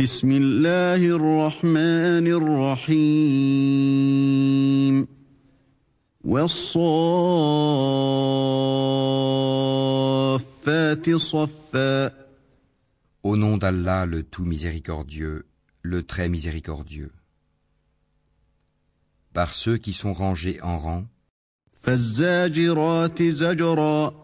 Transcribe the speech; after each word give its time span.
بسم 0.00 0.30
الله 0.32 1.02
الرحمن 1.16 2.26
الرحيم 2.88 3.46
والصافات 6.24 7.16
صفا 11.16 12.10
Au 13.22 13.36
nom 13.36 13.58
d'Allah, 13.58 14.06
le 14.06 14.22
tout 14.22 14.46
miséricordieux, 14.46 15.44
le 15.82 16.02
très 16.02 16.30
miséricordieux. 16.30 17.12
Par 19.34 19.54
ceux 19.54 19.76
qui 19.76 19.92
sont 19.92 20.14
rangés 20.14 20.62
en 20.62 20.78
rang, 20.78 21.04
فالزاجرات 21.82 23.22
زجرا 23.22 24.14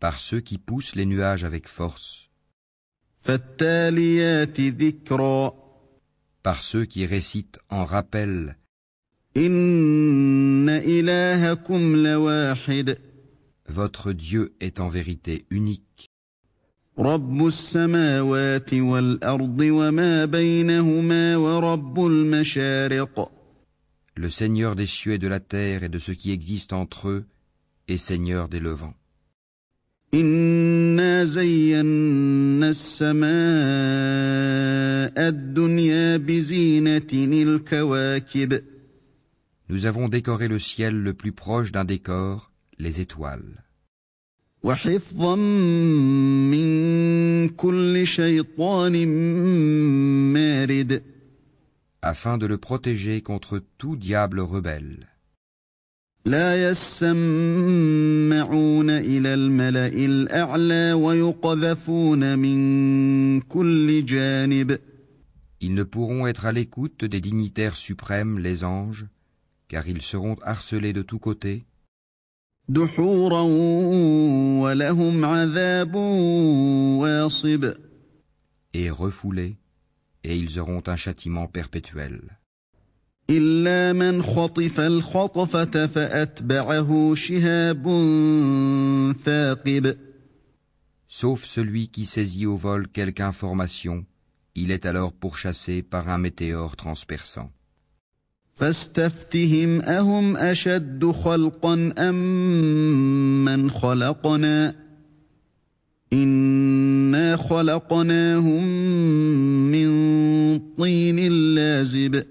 par 0.00 0.18
ceux 0.18 0.40
qui 0.40 0.56
poussent 0.56 0.94
les 0.94 1.04
nuages 1.04 1.44
avec 1.44 1.68
force, 1.68 1.68
فالتاليات 1.68 2.28
ذكرا 2.28 2.31
par 6.42 6.62
ceux 6.62 6.84
qui 6.84 7.06
récitent 7.06 7.58
en 7.68 7.84
rappel 7.84 8.54
إن 9.36 10.68
إلهكم 10.68 11.96
لواحد 11.96 12.98
Votre 13.68 14.12
Dieu 14.12 14.54
est 14.60 14.80
en 14.80 14.88
vérité 14.88 15.44
unique, 15.50 16.08
رب 16.98 17.46
السماوات 17.46 18.74
والأرض 18.74 19.60
وما 19.60 20.24
بينهما 20.24 21.36
ورب 21.36 22.06
المشارق 22.06 23.32
le 24.16 24.30
Seigneur 24.30 24.74
des 24.74 24.86
cieux 24.86 25.12
et 25.12 25.18
de 25.18 25.28
la 25.28 25.38
terre 25.38 25.84
et 25.84 25.88
de 25.88 26.00
ce 26.00 26.10
qui 26.10 26.32
existe 26.32 26.72
entre 26.72 27.08
eux, 27.08 27.24
et 27.86 27.98
Seigneur 27.98 28.48
des 28.48 28.58
levants. 28.58 28.94
إنا 30.14 31.24
زينا 31.24 32.68
السماء 32.68 33.28
الدنيا 35.28 36.16
بزينة 36.16 37.12
الكواكب 37.12 38.62
Nous 39.70 39.84
avons 39.84 40.08
décoré 40.08 40.48
le 40.48 40.58
ciel 40.58 41.02
le 41.02 41.12
plus 41.12 41.32
proche 41.32 41.72
d'un 41.72 41.84
décor, 41.84 42.52
les 42.78 43.02
étoiles, 43.02 43.62
وحفظا 44.62 45.36
من 45.36 47.48
كل 47.48 48.06
شيطان 48.06 49.08
مارد 50.32 51.02
afin 52.00 52.38
de 52.38 52.46
le 52.46 52.58
protéger 52.58 53.22
contre 53.22 53.60
tout 53.76 53.96
diable 53.96 54.40
rebelle. 54.40 55.08
لا 56.28 56.70
يسمعون 56.70 57.10
إلى 58.90 59.34
الملأ 59.34 59.86
الأعلى 59.86 60.92
ويقذفون 60.92 62.38
من 62.38 63.40
كل 63.40 64.04
جانب 64.06 64.78
Ils 65.60 65.74
ne 65.74 65.82
pourront 65.82 66.28
être 66.28 66.46
à 66.46 66.52
l'écoute 66.52 67.04
des 67.04 67.20
dignitaires 67.20 67.76
suprêmes, 67.76 68.38
les 68.38 68.62
anges, 68.62 69.06
car 69.68 69.88
ils 69.88 70.02
seront 70.02 70.36
harcelés 70.42 70.92
de 70.92 71.02
tous 71.02 71.18
côtés, 71.18 71.64
دحورا 72.68 73.42
ولهم 74.62 75.24
عذاب 75.24 75.94
واصب 77.00 77.74
et 78.74 78.90
refoulés, 78.90 79.56
et 80.24 80.36
ils 80.36 80.60
auront 80.60 80.82
un 80.86 80.96
châtiment 80.96 81.46
perpétuel. 81.48 82.38
إلا 83.30 83.92
من 83.92 84.22
خطف 84.22 84.80
الخطفة 84.80 85.86
فأتبعه 85.86 87.14
شهاب 87.14 87.84
ثاقب 89.24 89.96
Sauf 91.10 91.46
celui 91.46 91.88
qui 91.88 92.04
saisit 92.04 92.46
au 92.46 92.56
vol 92.56 92.86
quelque 92.88 93.20
information, 93.20 94.04
il 94.54 94.70
est 94.70 94.84
alors 94.84 95.12
pourchassé 95.12 95.82
par 95.82 96.08
un 96.10 96.18
météore 96.18 96.76
transperçant. 96.76 97.50
فاستفتهم 98.54 99.80
أهم 99.80 100.36
أشد 100.36 101.04
خلقا 101.10 101.92
أم 101.98 102.14
من 103.44 103.70
خلقنا 103.70 104.74
إنا 106.12 107.36
خلقناهم 107.36 108.64
من 109.70 109.88
طين 110.78 111.32
لازب 111.54 112.24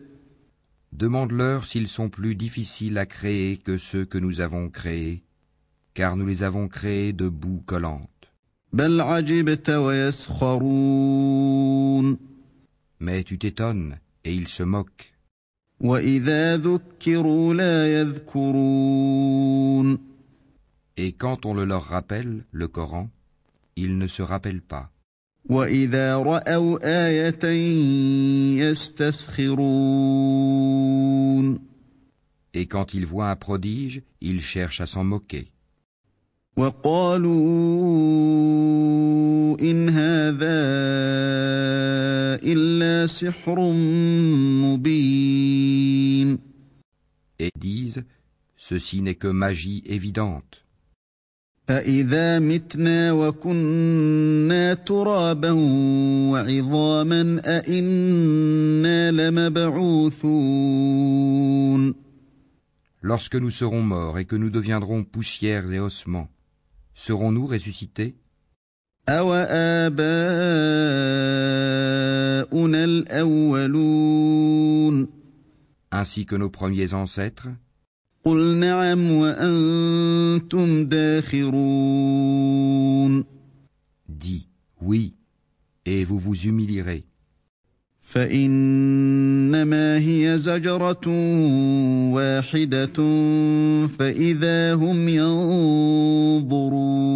Demande-leur 1.02 1.64
s'ils 1.64 1.88
sont 1.88 2.08
plus 2.08 2.36
difficiles 2.36 2.96
à 2.96 3.06
créer 3.06 3.56
que 3.56 3.76
ceux 3.76 4.04
que 4.04 4.18
nous 4.18 4.40
avons 4.40 4.70
créés, 4.70 5.24
car 5.94 6.16
nous 6.16 6.28
les 6.28 6.44
avons 6.44 6.68
créés 6.68 7.12
de 7.12 7.28
boue 7.28 7.60
collante. 7.66 8.08
Mais 13.00 13.24
tu 13.24 13.36
t'étonnes 13.36 13.98
et 14.22 14.32
ils 14.32 14.46
se 14.46 14.62
moquent. 14.62 15.12
Et 15.82 16.22
quand 21.12 21.46
on 21.46 21.54
le 21.54 21.64
leur 21.64 21.82
rappelle, 21.82 22.44
le 22.52 22.68
Coran, 22.68 23.10
ils 23.74 23.98
ne 23.98 24.06
se 24.06 24.22
rappellent 24.22 24.62
pas. 24.62 24.92
وإذا 25.49 26.17
رأوا 26.17 26.79
آية 27.07 27.45
يستسخرون 28.59 29.67
Et 32.53 32.65
quand 32.65 32.93
ils 32.93 33.05
voient 33.05 33.29
un 33.29 33.35
prodige, 33.35 34.01
ils 34.19 34.41
cherchent 34.41 34.81
à 34.81 34.87
s'en 34.87 35.03
moquer. 35.03 35.51
وقالوا 36.57 37.31
إن 39.61 39.89
هذا 39.89 40.57
إلا 42.43 43.05
سحر 43.07 43.71
مبين 44.63 46.37
Et 47.39 47.51
disent, 47.59 48.03
ceci 48.57 49.01
n'est 49.01 49.13
que 49.15 49.27
magie 49.27 49.83
évidente. 49.85 50.60
أإذا 51.71 52.39
متنا 52.39 53.11
وكنا 53.11 54.73
ترابا 54.73 55.51
وعظاما 56.31 57.41
أإنا 57.45 59.11
لمبعوثون 59.11 60.27
Lorsque 63.03 63.35
nous 63.35 63.51
serons 63.51 63.83
morts 63.83 64.17
et 64.17 64.25
que 64.25 64.35
nous 64.35 64.49
deviendrons 64.49 65.03
poussière 65.03 65.71
et 65.71 65.79
ossements, 65.79 66.29
serons-nous 66.93 67.45
ressuscités 67.45 68.15
أوآباؤنا 69.09 69.87
الأولون 72.83 74.27
ainsi 75.91 76.25
que 76.25 76.35
nos 76.35 76.49
premiers 76.49 76.93
ancêtres 76.93 77.49
قل 78.25 78.57
نعم 78.57 79.11
وأنتم 79.11 80.85
داخرون 80.85 82.57
Dis 84.09 84.47
oui, 84.81 85.13
et 85.85 86.03
vous 86.03 86.19
vous 86.19 86.35
humilierez. 86.47 87.03
فإنما 87.99 89.97
هي 89.97 90.37
زجرة 90.37 91.07
واحدة 92.13 92.93
فإذا 93.87 94.73
هم 94.73 95.07
ينظرون 96.37 97.07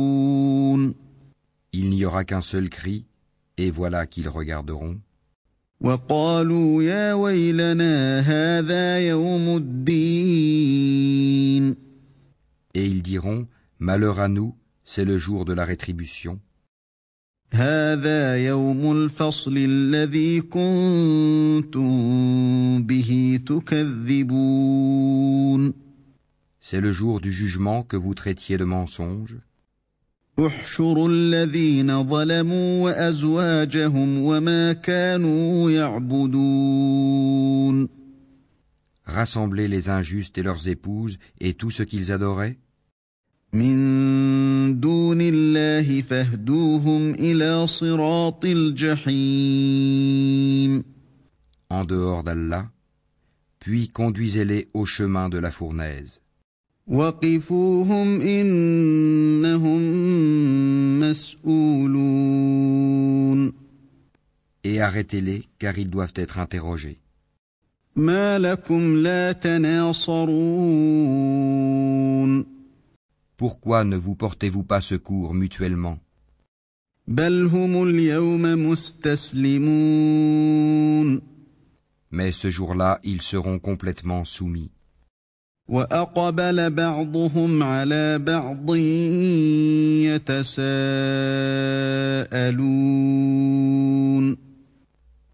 Il 1.74 1.90
n'y 1.90 2.04
aura 2.06 2.24
qu'un 2.26 2.42
seul 2.42 2.70
cri, 2.70 3.06
et 3.58 3.72
voilà 3.72 4.06
qu'ils 4.06 4.28
regarderont. 4.30 5.00
وقالوا 5.82 6.84
يا 6.84 7.14
ويلنا 7.14 8.20
هذا 8.20 9.00
يوم 9.00 9.58
الدين 9.58 11.02
Et 12.74 12.86
ils 12.86 13.02
diront, 13.02 13.48
Malheur 13.80 14.20
à 14.20 14.30
nous, 14.30 14.56
c'est 14.86 15.06
le 15.06 15.18
jour 15.18 15.44
de 15.46 15.54
la 15.54 15.66
rétribution. 15.66 16.40
هذا 17.54 18.38
يوم 18.38 18.92
الفصل 18.92 19.58
الذي 19.58 20.42
كنتم 20.42 21.84
به 22.84 23.40
تكذبون 23.46 24.82
C'est 26.62 26.79
le 26.79 26.91
jour 26.91 27.20
du 27.20 27.32
jugement 27.32 27.82
que 27.84 27.97
vous 27.97 28.14
traitiez 28.14 28.58
de 28.58 28.64
mensonge. 28.64 29.35
احشروا 30.40 31.09
الذين 31.09 32.03
ظلموا 32.03 32.84
وازواجهم 32.84 34.22
وما 34.22 34.73
كانوا 34.73 35.72
يعبدون 35.72 37.22
Rassemblez 39.08 39.68
les 39.68 39.90
injustes 39.90 40.38
et 40.38 40.44
leurs 40.44 40.68
épouses 40.70 41.18
et 41.41 41.53
tout 41.53 41.70
ce 41.70 41.84
qu'ils 41.84 42.12
adoraient, 42.12 42.58
من 43.53 44.79
دون 44.79 45.22
الله 45.22 46.02
فاهدوهم 46.02 47.12
الى 47.12 47.68
صراط 47.68 48.46
الجحيم 48.46 49.91
en 51.70 51.85
dehors 51.85 52.23
d'Allah, 52.23 52.66
puis 53.59 53.88
conduisez-les 53.90 54.70
au 54.73 54.85
chemin 54.85 55.29
de 55.29 55.38
la 55.38 55.52
fournaise. 55.52 56.22
وقفوهم 56.88 58.22
انهم 58.22 59.82
مسؤولون 61.00 62.62
Et 64.64 64.79
arrêtez-les, 64.79 65.41
car 65.58 65.79
ils 65.79 65.90
doivent 65.90 66.14
être 66.16 66.38
interrogés. 66.40 66.97
ما 67.96 68.40
لكم 68.40 68.96
لا 68.96 69.32
تناصرون 69.32 70.41
Pourquoi 73.38 73.84
ne 73.84 73.96
vous 73.97 74.16
portez-vous 74.16 74.64
pas 74.64 74.82
secours 74.82 75.34
mutuellement 75.34 76.00
بل 77.08 77.46
هم 77.46 77.84
اليوم 77.84 78.41
مستسلمون 78.70 79.72
Mais 82.12 82.32
ce 82.34 82.50
jour-là, 82.50 83.00
ils 83.03 83.22
seront 83.22 83.58
complètement 83.59 84.26
soumis. 84.26 84.72
وأقبل 85.72 86.70
بعضهم 86.70 87.64
على 87.64 88.20
بعض 88.20 88.76
يتساءلون 90.12 90.91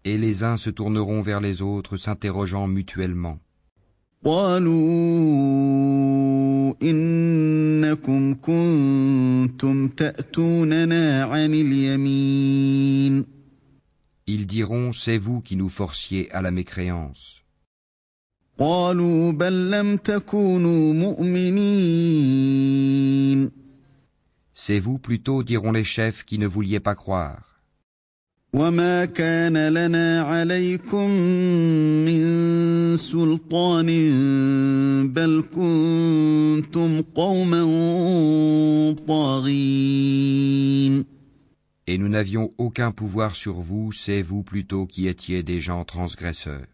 Et 0.04 0.16
les 0.16 0.42
uns 0.44 0.56
se 0.56 0.70
tourneront 0.70 1.20
vers 1.20 1.40
les 1.40 1.60
autres, 1.60 1.96
s'interrogeant 1.98 2.66
mutuellement. 2.68 3.38
قالوا 4.24 4.74
إنكم 6.82 8.34
كنتم 8.34 9.88
تأتوننا 9.88 11.24
عن 11.24 11.54
اليمين 11.54 13.24
Ils 14.26 14.46
diront, 14.46 14.92
c'est 14.92 15.18
vous 15.18 15.40
qui 15.40 15.56
nous 15.56 15.70
forciez 15.70 16.30
à 16.32 16.42
la 16.42 16.50
mécréance. 16.50 17.41
قالوا 18.58 19.32
بل 19.32 19.70
لم 19.70 19.96
تكونوا 19.96 20.94
مؤمنين 20.94 22.48
C'est 24.54 24.80
vous 24.80 24.98
plutôt, 24.98 25.42
diront 25.44 25.72
les 25.72 25.84
chefs, 25.84 26.24
qui 26.24 26.36
ne 26.38 26.46
vouliez 26.46 26.80
pas 26.80 26.94
croire. 26.96 27.48
وما 28.52 29.04
كان 29.04 29.68
لنا 29.68 30.22
عليكم 30.22 31.10
من 32.04 32.22
سلطان 32.96 33.86
بل 35.12 35.44
كنتم 35.54 37.02
قوما 37.14 37.64
طاغين 39.06 40.38
Et 41.86 41.96
nous 41.96 42.08
n'avions 42.08 42.52
aucun 42.58 42.90
pouvoir 42.90 43.34
sur 43.34 43.60
vous, 43.60 43.92
c'est 43.92 44.20
vous 44.22 44.42
plutôt 44.42 44.86
qui 44.86 45.08
étiez 45.08 45.42
des 45.42 45.60
gens 45.60 45.84
transgresseurs. 45.84 46.66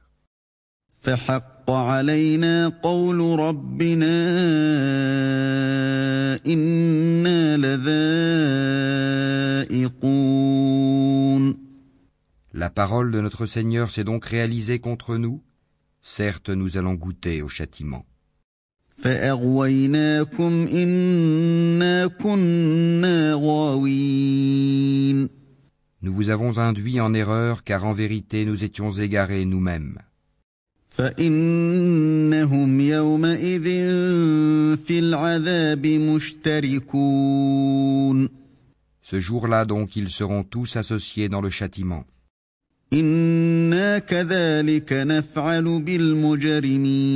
فحق 1.00 1.57
علينا 1.69 2.69
قول 2.82 3.38
ربنا 3.38 4.25
إنا 6.46 7.56
لذائقون 9.70 10.44
La 12.56 12.70
parole 12.70 13.11
de 13.11 13.20
notre 13.20 13.46
Seigneur 13.46 13.90
s'est 13.90 14.05
donc 14.05 14.25
réalisée 14.26 14.78
contre 14.78 15.16
nous. 15.16 15.43
Certes, 16.02 16.50
nous 16.50 16.76
allons 16.76 16.94
goûter 16.94 17.43
au 17.43 17.49
châtiment. 17.49 18.05
فأغويناكم 18.96 20.66
إنا 20.66 22.06
كنا 22.06 23.34
غاوين 23.34 25.28
Nous 26.02 26.12
vous 26.12 26.28
avons 26.28 26.58
induit 26.58 27.00
en 27.00 27.12
erreur, 27.14 27.64
car 27.64 27.84
en 27.84 27.93
vérité 27.93 28.44
nous 28.44 28.62
étions 28.62 28.93
égarés 28.93 29.44
nous-mêmes. 29.46 29.99
فإنهم 30.94 32.81
يومئذ 32.81 33.64
في 34.76 34.99
العذاب 34.99 35.87
مشتركون 36.66 37.49
Ce 39.02 39.20
jour-là 39.20 39.64
donc 39.66 39.96
ils 39.96 40.08
seront 40.08 40.44
tous 40.44 40.76
associés 40.76 41.28
dans 41.28 41.40
le 41.43 41.50
châtiment. 41.50 42.05
إنا 42.93 43.99
كذلك 43.99 44.93
نفعل 44.93 45.82
بالمجرمين 45.82 47.14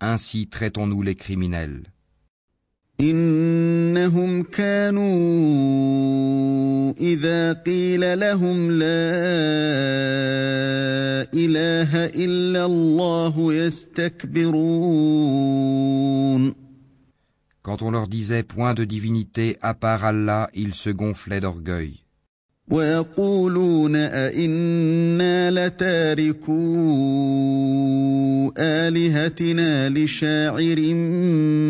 Ainsi 0.00 0.48
traitons-nous 0.48 1.02
les 1.02 1.14
criminels. 1.14 1.82
إنهم 3.00 4.42
كانوا 4.42 5.04
إذا 7.00 7.52
قيل 7.52 8.20
لهم 8.20 8.70
لا 8.70 9.14
إله 11.34 12.04
إلا 12.04 12.66
الله 12.66 13.54
يستكبرون 13.54 14.64
Quand 17.62 17.80
on 17.80 17.90
leur 17.90 18.08
disait 18.08 18.42
point 18.42 18.74
de 18.74 18.84
divinité 18.84 19.56
à 19.62 19.72
part 19.72 20.04
Allah, 20.04 20.50
ils 20.54 20.74
se 20.74 20.90
gonflaient 20.90 21.40
d'orgueil. 21.40 22.04
ويقولون 22.70 23.96
أئنا 23.96 25.50
لتاركو 25.50 26.52
آلهتنا 28.58 29.88
لشاعر 29.88 30.94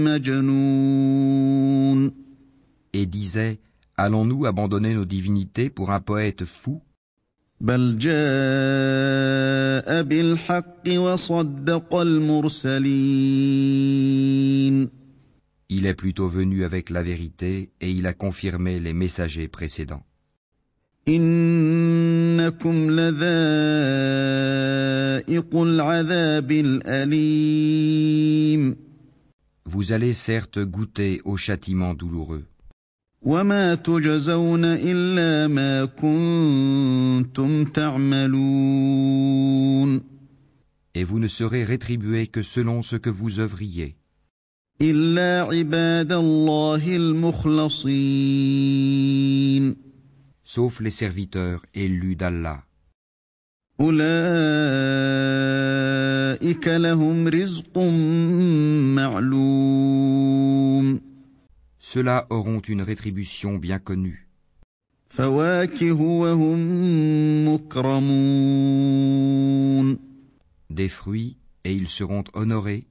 مجنون 0.04 1.44
Et 2.96 3.06
disaient, 3.06 3.58
allons-nous 3.96 4.46
abandonner 4.46 4.94
nos 4.94 5.04
divinités 5.04 5.68
pour 5.68 5.90
un 5.90 5.98
poète 6.00 6.44
fou 6.44 6.80
بل 7.60 7.98
جاء 7.98 8.14
بالحق 10.02 10.88
وصدق 10.88 11.94
المرسلين 11.94 12.94
Il 15.70 15.86
est 15.86 15.94
plutôt 15.94 16.28
venu 16.28 16.62
avec 16.64 16.90
la 16.90 17.02
vérité 17.02 17.70
et 17.80 17.90
il 17.90 18.06
a 18.06 18.12
confirmé 18.12 18.78
les 18.80 18.92
messagers 18.92 19.48
précédents. 19.48 20.04
إنكم 21.08 22.90
لذائق 22.90 23.14
العذاب 25.54 26.52
الأليم 26.52 28.04
Vous 29.66 29.92
allez 29.92 30.14
certes 30.14 30.58
goûter 30.58 31.20
au 31.24 31.36
châtiment 31.36 31.94
douloureux. 31.94 32.44
وما 33.22 33.74
تجزون 33.74 34.64
إلا 34.64 35.48
ما 35.48 35.84
كنتم 35.84 37.64
تعملون 37.64 39.34
et 40.96 41.02
vous 41.02 41.18
ne 41.18 41.26
serez 41.28 41.64
rétribués 41.64 42.28
que 42.28 42.42
selon 42.42 42.80
ce 42.82 42.96
que 42.96 43.10
vous 43.10 43.40
œuvriez, 43.40 43.96
إلا 44.82 45.46
عباد 45.50 46.12
الله 46.12 46.96
المخلصين 46.96 47.94
sauf 50.55 50.79
les 50.81 50.89
serviteurs 50.89 51.61
élus 51.75 52.15
d'Allah. 52.15 52.63
Ceux-là 61.79 62.27
auront 62.31 62.61
une 62.61 62.81
rétribution 62.81 63.51
bien 63.59 63.77
connue. 63.77 64.27
Des 70.69 70.89
fruits, 70.89 71.37
et 71.63 71.73
ils 71.73 71.87
seront 71.87 72.23
honorés 72.33 72.87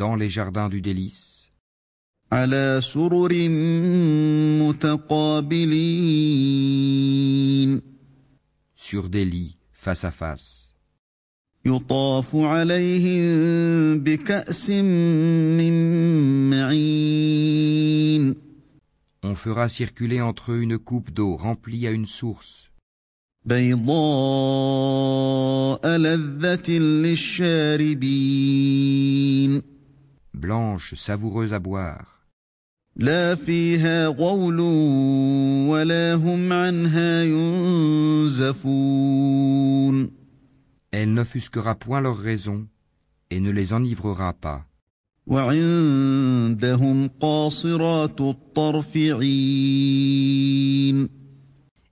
dans 0.00 0.14
les 0.14 0.28
jardins 0.28 0.68
du 0.68 0.80
délice, 0.80 1.36
على 2.32 2.80
سرر 2.82 3.48
متقابلين 6.86 7.82
sur 8.76 9.08
des 9.08 9.24
lits 9.24 9.56
face 9.72 10.04
à 10.04 10.10
face. 10.10 10.66
يطاف 11.66 12.36
عليهم 12.36 13.98
بكأس 13.98 14.70
من 14.70 15.72
معين 16.50 18.34
On 19.24 19.34
fera 19.34 19.68
circuler 19.68 20.20
entre 20.20 20.52
eux 20.52 20.60
une 20.62 20.78
coupe 20.78 21.10
d'eau 21.10 21.36
remplie 21.36 21.86
à 21.86 21.90
une 21.90 22.06
source, 22.06 22.70
بيضاء 23.44 23.86
لذة 25.96 26.70
للشاربين 26.70 28.06
blanche, 30.45 30.95
savoureuse 30.95 31.53
à 31.53 31.59
boire. 31.59 32.07
Elle 40.91 41.13
n'offusquera 41.13 41.75
point 41.75 42.01
leur 42.01 42.17
raison 42.17 42.67
et 43.29 43.39
ne 43.39 43.51
les 43.51 43.71
enivrera 43.71 44.33
pas. 44.33 44.65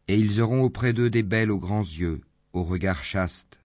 Et 0.08 0.18
ils 0.18 0.42
auront 0.42 0.64
auprès 0.64 0.92
d'eux 0.92 1.10
des 1.10 1.24
belles 1.24 1.52
aux 1.52 1.60
grands 1.60 1.82
yeux, 1.82 2.22
au 2.54 2.64
regard 2.64 3.04
chaste 3.04 3.59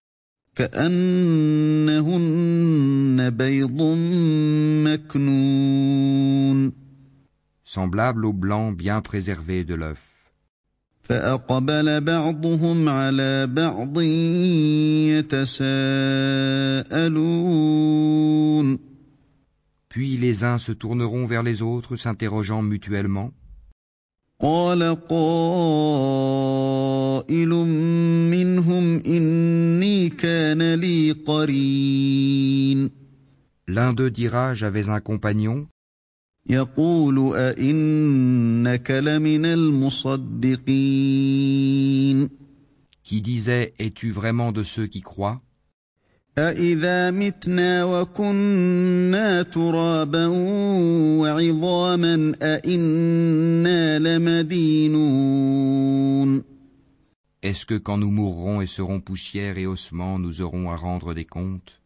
كأنهن 0.59 2.09
بيض 3.29 3.81
مكنون 4.85 6.71
semblable 7.75 8.25
au 8.25 8.33
blanc 8.33 8.71
bien 8.71 9.01
préservé 9.01 9.63
de 9.63 9.75
l'œuf. 9.75 10.09
فأقبل 11.03 12.01
بعضهم 12.01 12.89
على 12.89 13.47
بعض 13.47 14.01
يتساءلون 15.21 15.99
Puis 19.89 20.17
les 20.17 20.43
uns 20.43 20.57
se 20.59 20.71
tourneront 20.71 21.25
vers 21.25 21.41
les 21.41 21.61
autres, 21.63 21.95
s'interrogeant 21.95 22.61
mutuellement. 22.61 23.31
قال 24.43 24.83
قائل 25.09 25.19
منهم 28.31 28.99
إني 29.07 30.09
كان 30.09 30.73
لي 30.73 31.11
قرين 31.11 32.89
L'un 33.67 33.93
d'eux 33.93 34.09
dira 34.09 34.55
J'avais 34.55 34.87
un 34.89 35.01
compagnon 35.01 35.67
يقول 36.49 37.35
أئنك 37.35 38.91
لمن 38.91 39.45
المصدقين 39.45 40.69
qui 43.03 43.21
disait 43.21 43.73
Es-tu 43.79 44.11
vraiment 44.11 44.51
de 44.53 44.63
ceux 44.63 44.87
qui 44.87 45.01
croient 45.01 45.41
أإذا 46.37 47.11
متنا 47.11 47.83
وكنا 47.83 49.41
ترابا 49.41 50.27
وعظاما 51.19 52.33
أإنا 52.41 53.99
لمدينون 53.99 55.29
Est-ce 57.41 57.65
que 57.65 57.75
quand 57.75 57.97
nous 57.97 58.11
mourrons 58.11 58.59
et 58.59 58.67
serons 58.67 58.99
poussière 58.99 59.57
et 59.57 59.65
ossements, 59.65 60.19
nous 60.19 60.41
aurons 60.41 60.71
à 60.71 60.75
rendre 60.75 61.13
des 61.13 61.25
comptes 61.25 61.79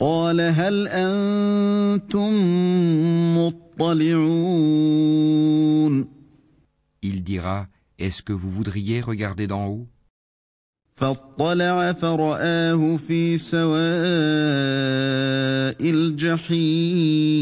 قال 0.00 0.40
هل 0.40 0.88
أنتم 0.88 2.32
مطلعون 3.78 4.98
Il 7.02 7.22
dira 7.24 7.66
Est-ce 7.98 8.22
que 8.22 8.32
vous 8.32 8.50
voudriez 8.50 9.00
regarder 9.00 9.46
d'en 9.48 9.66
haut 9.66 9.88
فاطلع 10.98 11.92
فرآه 11.92 12.96
في 12.96 13.38
سواء 13.38 13.68
الجحيم 15.90 17.38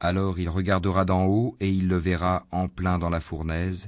Alors 0.00 0.40
il 0.40 0.48
regardera 0.48 1.04
d'en 1.04 1.26
haut 1.26 1.56
et 1.60 1.70
il 1.70 1.86
le 1.86 1.96
verra 1.96 2.44
en 2.50 2.66
plein 2.66 2.98
dans 2.98 3.10
la 3.10 3.20
fournaise. 3.20 3.86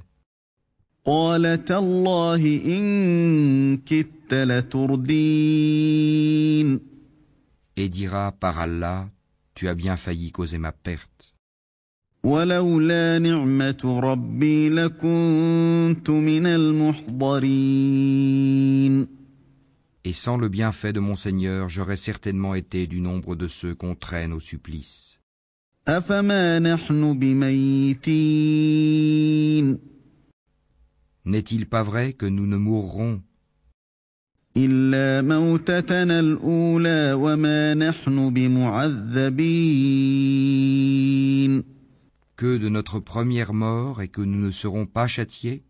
قال 1.04 1.64
تالله 1.64 2.60
إن 2.66 3.76
كدت 3.76 4.34
لتردين 4.34 5.60
et 7.76 7.88
dira 7.88 8.30
par 8.30 8.60
Allah, 8.60 9.08
tu 9.56 9.66
as 9.68 9.74
bien 9.74 9.96
failli 9.96 10.30
causer 10.30 10.58
ma 10.58 10.70
perte. 10.70 11.27
ولولا 12.24 13.18
نعمة 13.18 14.00
ربي 14.02 14.68
لكنت 14.68 16.10
من 16.10 16.46
المحضرين 16.46 17.84
Et 20.06 20.12
sans 20.12 20.36
le 20.36 20.48
bienfait 20.50 20.92
de 20.92 21.00
mon 21.00 21.16
Seigneur, 21.16 21.70
j'aurais 21.70 21.96
certainement 21.96 22.54
été 22.54 22.86
du 22.86 23.00
nombre 23.00 23.34
de 23.36 23.48
ceux 23.48 23.74
qu'on 23.74 23.94
traîne 23.94 24.32
au 24.34 24.40
supplice. 24.40 25.18
أفما 25.88 26.58
نحن 26.58 27.18
بميتين 27.18 28.04
N'est-il 31.26 31.66
pas 31.66 31.82
vrai 31.82 32.12
que 32.14 32.26
nous 32.26 32.46
ne 32.46 32.56
mourrons 32.56 33.20
إلا 34.56 35.22
موتتنا 35.22 36.20
الأولى 36.20 37.12
وما 37.12 37.74
نحن 37.74 38.30
بمعذبين 38.34 39.34
que 42.38 42.56
de 42.56 42.68
notre 42.68 42.98
première 43.00 43.54
mort 43.54 44.02
et 44.02 44.08
que 44.08 44.20
nous 44.20 44.46
ne 44.46 44.50
serons 44.50 44.86
pas 44.86 45.06
châtiés 45.06 45.62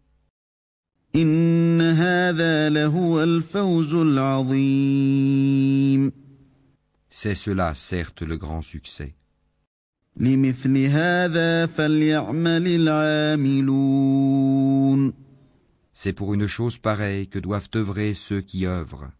إن 1.17 1.81
هذا 1.81 2.69
لهو 2.69 3.23
الفوز 3.23 3.95
العظيم 3.95 5.45
C'est 7.11 7.37
cela, 7.37 7.75
certes, 7.75 8.23
le 8.23 8.37
grand 8.37 8.63
succès. 8.63 9.15
لمثل 10.17 10.79
هذا 10.79 11.67
فليعمل 11.67 12.67
العاملون 12.89 14.05
C'est 15.95 16.13
pour 16.13 16.35
une 16.35 16.49
chose 16.49 16.79
pareille 16.79 17.29
que 17.29 17.39
doivent 17.39 17.71
œuvrer 17.77 18.15
ceux 18.15 18.41
qui 18.41 18.67
œuvrent. 18.67 19.11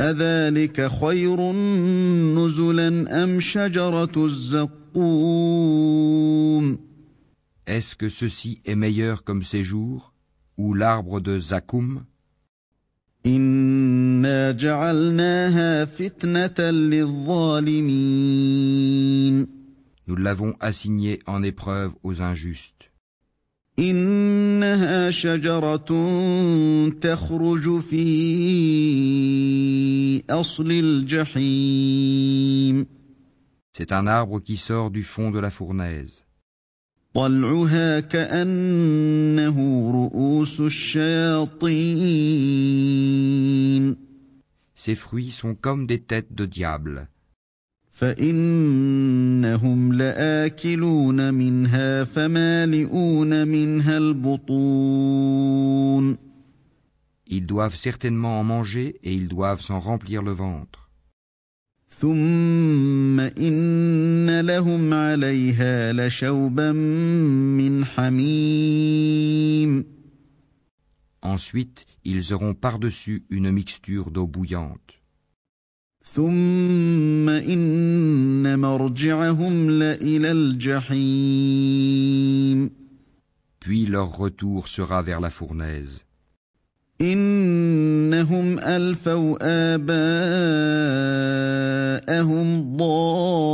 أذلك 0.00 0.88
خير 0.88 1.52
نزلا 2.36 3.22
أم 3.24 3.40
شجرة 3.40 4.26
الزقوم 4.26 4.80
Est-ce 7.66 7.94
que 7.94 8.08
ceci 8.08 8.60
est 8.64 8.74
meilleur 8.74 9.24
comme 9.24 9.42
séjour 9.42 10.12
ou 10.56 10.74
l'arbre 10.74 11.20
de 11.20 11.38
Zakoum 11.38 12.04
إنا 13.26 14.52
جعلناها 14.52 15.84
فتنة 15.84 16.70
للظالمين 16.70 17.90
Nous 20.08 20.16
l'avons 20.16 20.54
assigné 20.60 21.20
en 21.26 21.42
épreuve 21.42 21.92
aux 22.02 22.22
injustes. 22.22 22.90
إنها 23.78 25.10
شجرة 25.10 25.90
تخرج 27.00 27.78
في 27.78 28.02
أصل 30.30 30.70
الجحيم 30.70 32.20
C'est 33.77 33.91
un 33.91 34.07
arbre 34.07 34.39
qui 34.39 34.55
sort 34.55 34.89
du 34.89 35.03
fond 35.03 35.31
de 35.31 35.39
la 35.39 35.49
fournaise. 35.49 36.23
Ses 44.75 44.95
fruits 44.95 45.31
sont 45.31 45.55
comme 45.55 45.87
des 45.87 45.99
têtes 45.99 46.33
de 46.33 46.45
diable. 46.45 47.09
Ils 57.27 57.45
doivent 57.45 57.75
certainement 57.75 58.39
en 58.39 58.43
manger 58.45 58.99
et 59.03 59.13
ils 59.13 59.27
doivent 59.27 59.61
s'en 59.61 59.81
remplir 59.81 60.21
le 60.23 60.31
ventre. 60.31 60.84
ثم 62.00 63.20
إن 63.20 64.40
لهم 64.40 64.94
عليها 64.94 65.92
لشوبا 65.92 66.72
من 66.72 67.84
حميم 67.84 69.84
Ensuite, 71.22 71.84
ils 72.06 72.32
auront 72.32 72.54
par-dessus 72.54 73.26
une 73.28 73.52
mixture 73.52 74.10
d'eau 74.10 74.26
bouillante. 74.26 74.96
ثم 76.04 77.28
إن 77.28 78.58
مرجعهم 78.58 79.70
لإلى 79.70 80.32
الجحيم 80.32 81.90
Puis 83.60 83.84
leur 83.84 84.16
retour 84.16 84.68
sera 84.68 85.02
vers 85.02 85.20
la 85.20 85.28
fournaise. 85.28 86.00
إنهم 87.00 88.58
ألفوا 88.58 89.36
آباءهم 89.74 89.86
ضالين 92.76 93.50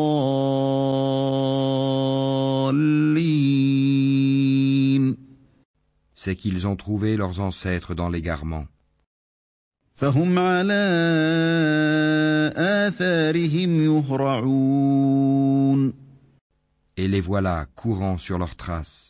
C'est 6.14 6.34
qu'ils 6.34 6.66
ont 6.66 6.74
trouvé 6.74 7.16
leurs 7.16 7.38
ancêtres 7.40 7.94
dans 7.94 8.08
l'égarement. 8.08 8.66
فهم 9.92 10.38
على 10.38 10.82
آثارهم 12.56 13.80
يهرعون 13.80 15.26
Et 16.98 17.08
les 17.08 17.20
voilà 17.20 17.66
courant 17.76 18.18
sur 18.18 18.38
leurs 18.38 18.56
traces. 18.56 19.09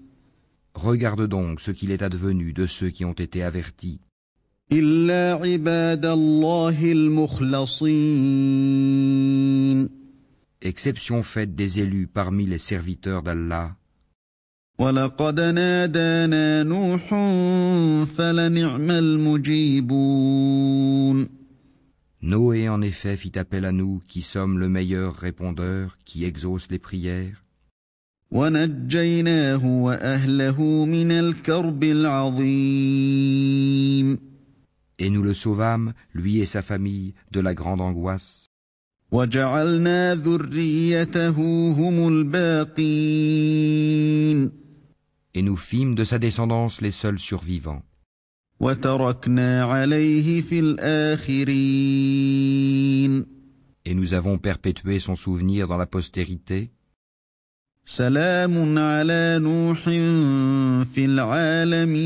Regarde 0.81 1.27
donc 1.27 1.61
ce 1.61 1.69
qu'il 1.69 1.91
est 1.91 2.01
advenu 2.01 2.53
de 2.53 2.65
ceux 2.65 2.89
qui 2.89 3.05
ont 3.05 3.13
été 3.13 3.43
avertis. 3.43 3.99
Exception 10.63 11.21
faite 11.21 11.53
des 11.53 11.81
élus 11.81 12.07
parmi 12.07 12.47
les 12.47 12.57
serviteurs 12.57 13.21
d'Allah. 13.21 13.75
Noé 22.23 22.69
en 22.69 22.81
effet 22.81 23.17
fit 23.17 23.37
appel 23.37 23.65
à 23.65 23.71
nous 23.71 24.01
qui 24.07 24.23
sommes 24.23 24.57
le 24.57 24.67
meilleur 24.67 25.15
répondeur 25.15 25.99
qui 26.05 26.25
exauce 26.25 26.71
les 26.71 26.79
prières. 26.79 27.43
ونجيناه 28.30 29.82
وأهله 29.82 30.84
من 30.84 31.10
الكرب 31.10 31.84
العظيم 31.84 33.36
et 34.98 35.10
nous 35.10 35.22
le 35.22 35.34
sauvâmes, 35.34 35.92
lui 36.14 36.38
et 36.40 36.46
sa 36.46 36.62
famille, 36.62 37.12
de 37.30 37.40
la 37.40 37.52
grande 37.54 37.82
angoisse, 37.82 38.48
وجعلنا 39.12 40.14
ذريته 40.14 41.38
هم 41.72 42.08
الباقين 42.08 42.86
et 45.34 45.42
nous 45.42 45.56
fîmes 45.56 45.94
de 45.94 46.04
sa 46.04 46.18
descendance 46.18 46.80
les 46.80 46.92
seuls 46.92 47.18
survivants. 47.18 47.82
وتركنا 48.60 49.64
عليه 49.64 50.40
في 50.40 50.60
الآخرين 50.60 51.66
Et 53.88 53.94
nous 53.94 54.14
avons 54.14 54.38
perpétué 54.38 54.98
son 54.98 55.14
souvenir 55.14 55.68
dans 55.68 55.76
la 55.76 55.86
postérité, 55.86 56.72
سلام 57.88 58.78
على 58.78 59.38
نوح 59.42 59.84
في 60.84 61.04
العالمين 61.04 61.96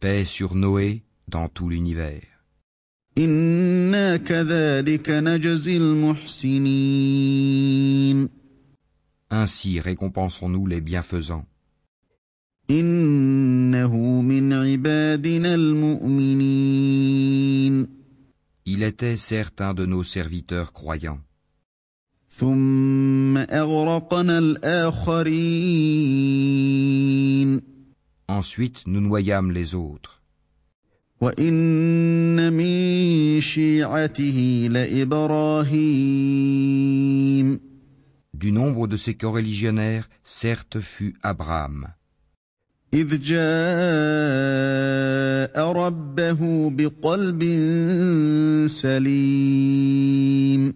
paix 0.00 0.24
sur 0.24 0.54
Noé 0.54 1.02
dans 1.28 1.48
tout 1.48 1.68
l'univers. 1.68 2.24
إنا 3.18 4.16
كذلك 4.16 5.10
نجزي 5.10 5.76
المحسنين 5.76 7.06
Ainsi 9.30 9.80
récompensons-nous 9.80 10.66
les 10.66 10.80
bienfaisants. 10.80 11.44
إنه 12.70 14.20
من 14.22 14.52
عبادنا 14.52 15.54
المؤمنين 15.54 17.06
Il 18.66 18.82
était 18.82 19.16
certain 19.18 19.74
de 19.74 19.84
nos 19.86 20.02
serviteurs 20.02 20.72
croyants. 20.72 21.20
ثم 22.40 23.36
أغرقنا 23.36 24.38
الآخرين 24.38 25.36
Ensuite 28.28 28.82
nous 28.86 29.00
noyâmes 29.00 29.52
les 29.52 29.74
autres. 29.74 30.20
وإن 31.20 32.52
من 32.52 33.40
شيعته 33.40 34.68
لإبراهيم 34.70 35.76
Du 38.34 38.52
nombre 38.52 38.86
de 38.86 38.98
ces 38.98 39.14
coreligionnaires, 39.14 40.10
certes 40.22 40.80
fut 40.80 41.16
Abraham, 41.22 41.86
إذ 42.94 43.20
جاء 43.20 43.36
ربه 45.72 46.70
بقلب 46.70 47.42
سليم 48.66 50.74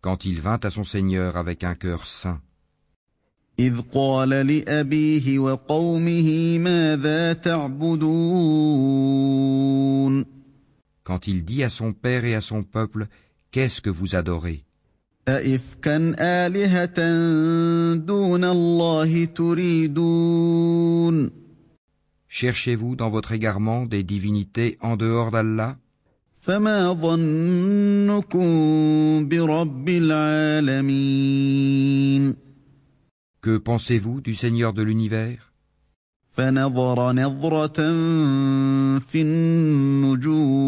quand 0.00 0.24
il 0.24 0.40
vint 0.40 0.60
à 0.62 0.70
son 0.70 0.84
Seigneur 0.84 1.36
avec 1.36 1.64
un 1.64 1.74
cœur 1.74 2.06
saint, 2.06 2.40
إذ 3.58 3.80
قال 3.92 4.28
لأبيه 4.28 5.38
وقومه 5.38 6.58
ماذا 6.58 7.32
تعبدون 7.32 8.74
quand 11.04 11.26
il 11.26 11.44
dit 11.44 11.62
à 11.62 11.70
son 11.70 11.92
père 11.92 12.24
et 12.24 12.34
à 12.34 12.40
son 12.40 12.62
peuple, 12.62 13.06
Qu'est-ce 13.54 13.80
que 13.80 13.90
vous 13.90 14.16
adorez 14.16 14.64
أئفكا 15.28 16.16
آلهة 16.18 16.98
دون 17.94 18.44
الله 18.44 19.24
تريدون 19.24 20.64
Cherchez-vous 22.28 22.96
dans 22.96 23.10
votre 23.10 23.30
égarement 23.30 23.86
des 23.86 24.02
divinités 24.02 24.76
en 24.80 24.96
dehors 24.96 25.30
d'Allah 25.30 25.76
فما 26.38 26.92
ظنكم 26.92 28.48
برب 29.28 29.88
العالمين 29.88 31.44
Que 33.42 33.58
pensez-vous 33.58 34.20
du 34.20 34.34
Seigneur 34.34 34.72
de 34.72 34.82
l'univers 34.82 35.52
فنظر 36.30 37.12
نظرة 37.12 37.80
في 38.98 39.22
النجوم 39.22 40.64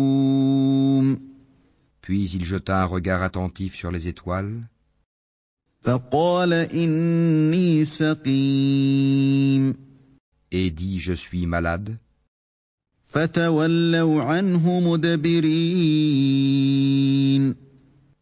Puis 2.00 2.30
il 2.36 2.44
jeta 2.44 2.82
un 2.82 2.84
regard 2.84 3.22
attentif 3.22 3.74
sur 3.74 3.90
les 3.90 4.06
étoiles, 4.08 4.62
فقال 5.80 6.52
إني 6.52 7.84
سقيم 7.84 9.74
et 10.52 10.70
dit 10.70 10.98
Je 10.98 11.12
suis 11.12 11.46
malade. 11.46 11.96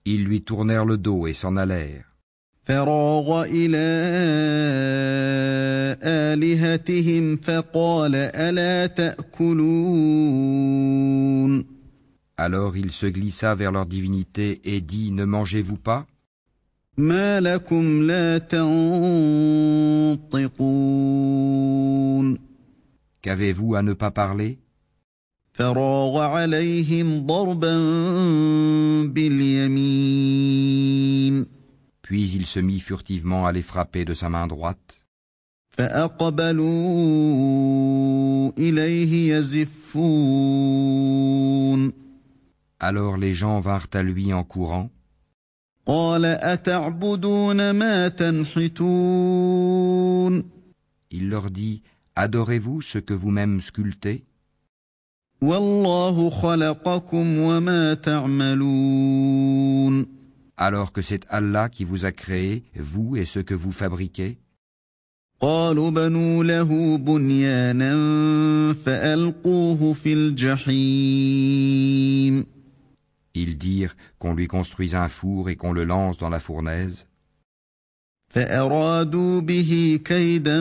Ils 0.06 0.24
lui 0.24 0.42
tournèrent 0.42 0.86
le 0.86 0.98
dos 0.98 1.28
et 1.28 1.34
s'en 1.34 1.58
allèrent. 1.58 2.06
Alors 12.38 12.78
il 12.78 12.92
se 12.92 13.06
glissa 13.06 13.54
vers 13.54 13.72
leur 13.72 13.86
divinité 13.86 14.60
et 14.64 14.82
dit 14.82 15.12
Ne 15.12 15.26
mangez-vous 15.26 15.78
pas? 15.78 16.08
Qu'avez-vous 23.22 23.76
à 23.76 23.84
ne 23.84 23.94
pas 23.94 24.12
parler? 24.12 24.58
فراغ 25.59 26.19
عليهم 26.19 27.27
ضربا 27.27 27.77
باليمين 29.15 30.65
Puis 32.03 32.25
il 32.39 32.45
se 32.47 32.61
mit 32.61 32.81
furtivement 32.81 33.47
à 33.47 33.53
les 33.53 33.63
frapper 33.63 34.05
de 34.05 34.15
sa 34.15 34.29
main 34.29 34.47
droite. 34.49 35.05
فأقبلوا 35.71 36.63
إليه 38.59 39.37
يزفون 39.37 40.35
Alors 42.81 43.17
les 43.17 43.35
gens 43.35 43.61
vinrent 43.61 43.87
à 43.95 44.03
lui 44.03 44.33
en 44.35 44.43
courant. 44.43 44.91
قال 45.87 46.25
أتعبدون 46.25 47.71
ما 47.71 48.09
تنحتون 48.09 48.85
Il 51.11 51.29
leur 51.29 51.51
dit 51.51 51.83
Adorez-vous 52.17 52.81
ce 52.81 52.99
que 52.99 53.15
vous-même 53.15 53.61
sculptez 53.61 54.25
Alors 60.58 60.92
que 60.92 61.02
c'est 61.02 61.26
Allah 61.30 61.70
qui 61.70 61.86
vous 61.86 62.04
a 62.04 62.12
créé, 62.12 62.66
vous 62.76 63.16
et 63.16 63.24
ce 63.26 63.40
que 63.40 63.54
vous 63.54 63.72
fabriquez? 63.72 64.38
Ils 73.34 73.58
dirent 73.58 73.96
qu'on 74.18 74.34
lui 74.34 74.48
construise 74.48 74.96
un 74.96 75.08
four 75.08 75.50
et 75.50 75.56
qu'on 75.56 75.72
le 75.72 75.86
lance 75.86 76.18
dans 76.18 76.30
la 76.30 76.42
fournaise. 76.42 77.06
فأرادوا 78.35 79.41
به 79.41 80.01
كيدا 80.05 80.61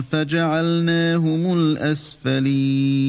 فجعلناهم 0.00 1.52
الأسفلين 1.54 3.08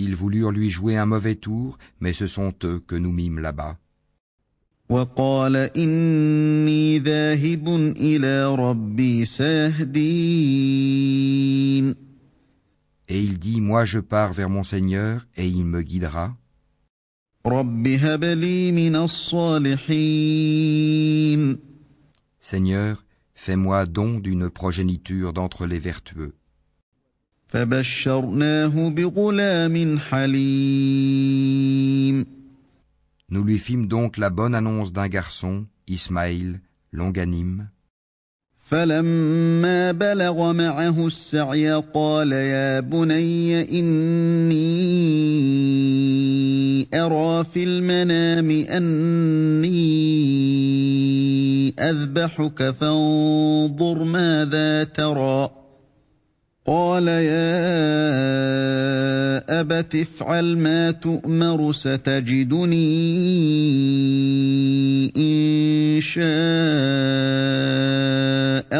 Ils 0.00 0.14
voulurent 0.14 0.52
lui 0.52 0.70
jouer 0.70 0.96
un 0.96 1.06
mauvais 1.06 1.34
tour, 1.34 1.76
mais 2.00 2.12
ce 2.12 2.26
sont 2.28 2.52
eux 2.64 2.78
que 2.86 2.94
nous 2.94 3.10
mîmes 3.10 3.40
là-bas. 3.40 3.78
وقال 4.90 5.56
إني 5.56 6.98
ذاهب 6.98 7.68
إلى 7.96 8.54
ربي 8.54 9.24
سيهدين 9.24 9.98
Et 13.10 13.22
il 13.22 13.38
dit, 13.38 13.60
Moi 13.62 13.86
je 13.86 14.00
pars 14.00 14.34
vers 14.34 14.50
mon 14.50 14.62
Seigneur, 14.62 15.26
et 15.36 15.48
il 15.48 15.64
me 15.64 15.80
guidera. 15.82 16.36
رب 17.46 17.86
هب 17.88 18.24
لي 18.24 18.72
من 18.72 18.96
الصالحين 18.96 19.78
Seigneur, 22.42 23.04
fais-moi 23.34 23.86
don 23.86 24.18
d'une 24.18 24.50
progéniture 24.50 25.32
d'entre 25.32 25.66
les 25.66 25.78
vertueux. 25.78 26.34
فبشرناه 27.48 28.90
بغلام 28.90 29.98
حليم 29.98 31.38
Nous 33.30 33.44
lui 33.44 33.58
fîmes 33.58 33.88
donc 33.88 34.16
la 34.16 34.30
bonne 34.30 34.54
annonce 34.54 34.90
d'un 34.92 35.08
garçon, 35.08 35.66
Ismaïl, 35.86 36.60
longanime, 36.92 37.68
فلما 38.68 39.92
بلغ 39.92 40.52
معه 40.52 41.06
السعي 41.06 41.72
قال 41.94 42.32
يا 42.32 42.80
بني 42.80 43.78
إني 43.78 44.58
أرى 46.94 47.44
في 47.44 47.64
المنام 47.64 48.50
أني 51.72 51.74
أذبحك 51.78 52.70
فانظر 52.70 54.04
ماذا 54.04 54.84
ترى 54.84 55.50
قال 56.66 57.08
يا 57.08 57.48
أبت 59.60 59.94
افعل 59.94 60.58
ما 60.58 60.90
تؤمر 60.90 61.72
ستجدني 61.72 62.78
إن 65.16 66.00
شاء 66.00 66.28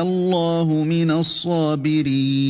الله 0.03 0.85
من 0.85 1.11
الصابرين 1.11 2.49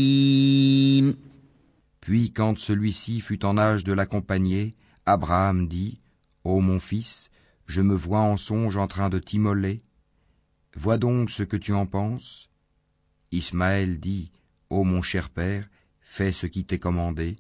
Puis 2.01 2.33
quand 2.33 2.59
celui-ci 2.59 3.21
fut 3.21 3.45
en 3.45 3.59
âge 3.59 3.85
de 3.85 3.93
l'accompagner, 3.93 4.75
Abraham 5.05 5.69
dit 5.69 6.01
Ô 6.43 6.61
mon 6.61 6.81
fils, 6.81 7.29
je 7.67 7.83
me 7.83 7.95
vois 7.95 8.21
en 8.21 8.39
songe 8.39 8.79
en 8.79 8.87
train 8.89 9.11
de 9.11 9.19
t'immoler. 9.19 9.83
Vois 10.76 10.98
donc 10.98 11.30
ce 11.30 11.44
que 11.44 11.58
tu 11.58 11.74
en 11.74 11.86
penses. 11.86 12.50
Ismaël 13.32 14.00
dit 14.00 14.32
Ô 14.70 14.84
mon 14.84 15.02
cher 15.02 15.30
père, 15.30 15.70
fais 16.02 16.32
ce 16.32 16.48
qui 16.48 16.66
t'est 16.66 16.80
commandé. 16.80 17.36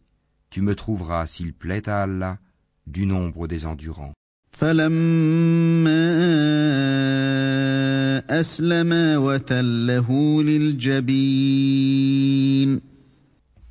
Tu 0.49 0.61
me 0.61 0.75
trouveras, 0.75 1.25
s'il 1.25 1.53
plaît 1.53 1.89
à 1.89 2.03
Allah, 2.03 2.37
du 2.85 3.05
nombre 3.05 3.47
des 3.47 3.65
endurants. 3.65 4.13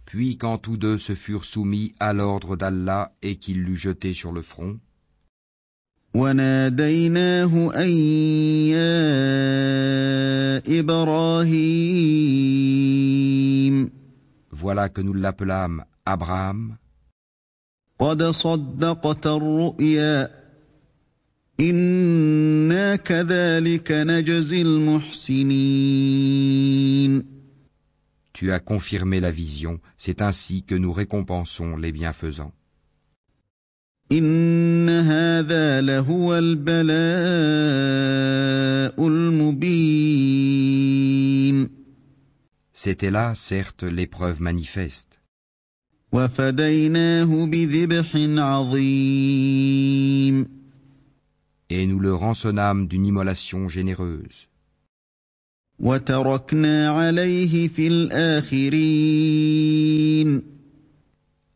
Puis 0.05 0.37
quand 0.37 0.59
tous 0.59 0.77
deux 0.77 0.99
se 0.99 1.15
furent 1.15 1.45
soumis 1.45 1.95
à 2.01 2.13
l'ordre 2.13 2.57
d'Allah 2.57 3.15
et 3.23 3.37
qu'il 3.37 3.63
l'eut 3.63 3.77
jeté 3.77 4.13
sur 4.13 4.33
le 4.33 4.43
front, 4.43 4.81
voilà 14.51 14.89
que 14.91 15.01
nous 15.01 15.15
l'appelâmes 15.15 15.85
Abraham. 16.05 16.77
Tu 28.33 28.51
as 28.51 28.61
confirmé 28.61 29.21
la 29.21 29.31
vision, 29.31 29.81
c'est 29.97 30.21
ainsi 30.21 30.63
que 30.63 30.75
nous 30.75 30.93
récompensons 30.93 31.77
les 31.77 31.93
bienfaisants. 31.93 32.53
C'était 42.73 43.11
là, 43.11 43.35
certes, 43.35 43.85
l'épreuve 43.85 44.41
manifeste. 44.43 45.21
Et 51.71 51.87
nous 51.87 52.01
le 52.01 52.13
rançonnâmes 52.15 52.89
d'une 52.89 53.07
immolation 53.07 53.69
généreuse. 53.69 54.49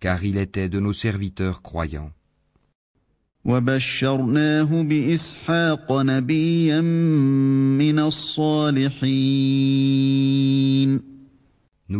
Car 0.00 0.24
il 0.24 0.36
était 0.36 0.68
de 0.68 0.80
nos 0.80 0.92
serviteurs 0.92 1.62
croyants. 1.62 2.12
Nous 3.44 3.60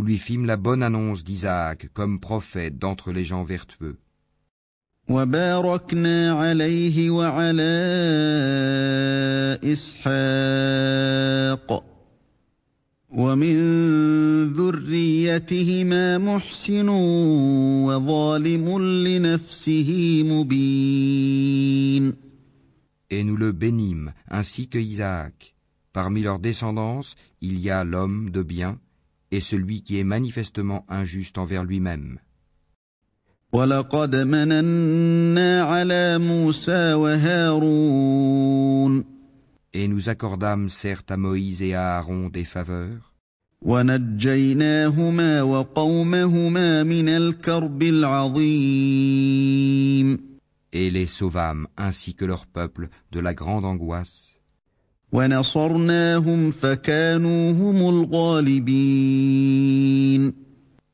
lui 0.02 0.18
fîmes 0.18 0.46
la 0.46 0.57
bonne 0.57 0.83
annonce 0.83 1.24
d'Isaac 1.24 1.88
comme 1.92 2.18
prophète 2.20 2.78
d'entre 2.78 3.12
les 3.12 3.24
gens 3.24 3.44
vertueux. 3.44 3.98
وباركنا 5.09 6.33
عليه 6.33 7.11
وعلى 7.11 7.62
إسحاق 9.64 11.12
ومن 13.16 13.57
ذريتهما 14.52 16.18
محسن 16.18 16.88
وظالم 17.88 18.78
لنفسه 19.07 20.22
مبين 20.24 22.12
Et 23.11 23.24
nous 23.24 23.37
le 23.37 23.52
bénîmes, 23.52 24.12
ainsi 24.31 24.68
que 24.68 24.78
Isaac. 24.78 25.55
Parmi 25.92 26.22
leurs 26.22 26.38
descendance, 26.38 27.14
il 27.42 27.59
y 27.59 27.68
a 27.68 27.85
l'homme 27.85 28.31
de 28.31 28.42
bien 28.42 28.78
et 29.31 29.42
celui 29.42 29.83
qui 29.83 29.98
est 29.98 30.05
manifestement 30.05 30.87
injuste 30.88 31.37
envers 31.37 31.64
lui-même. 31.64 32.18
ولقد 33.52 34.16
مننا 34.16 35.62
على 35.62 36.18
موسى 36.18 36.94
وهارون 36.94 38.42
Et 39.73 39.88
nous 39.88 40.10
accordâmes 40.10 40.69
certes 40.69 41.12
à 41.12 41.17
Moïse 41.17 41.62
et 41.62 41.73
à 41.73 41.97
Aaron 41.97 42.30
des 42.30 42.45
faveurs. 42.45 43.13
Et 50.73 50.89
les 50.91 51.08
sauvâmes 51.08 51.67
ainsi 51.75 52.13
que 52.13 52.25
leur 52.25 52.45
peuple 52.45 52.89
de 53.12 53.19
la 53.19 53.34
grande 53.34 53.65
angoisse. 53.65 54.34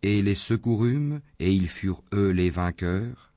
Et 0.03 0.21
les 0.21 0.35
secourûmes, 0.35 1.19
et 1.39 1.51
ils 1.51 1.67
furent 1.67 2.03
eux 2.13 2.29
les 2.29 2.49
vainqueurs. 2.49 3.32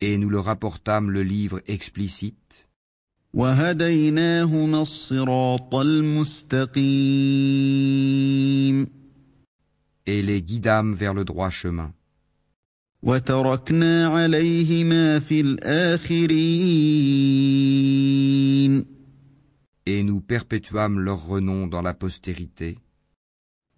Et 0.00 0.18
nous 0.18 0.28
leur 0.28 0.48
apportâmes 0.48 1.10
le 1.12 1.22
livre 1.22 1.60
explicite. 1.68 2.68
Et 10.06 10.22
les 10.22 10.42
guidâmes 10.42 10.94
vers 10.94 11.14
le 11.14 11.24
droit 11.24 11.50
chemin. 11.50 11.92
Et 19.86 20.02
nous 20.02 20.20
perpétuâmes 20.20 20.98
leur 20.98 21.24
renom 21.24 21.68
dans 21.68 21.82
la 21.82 21.94
postérité. 21.94 22.78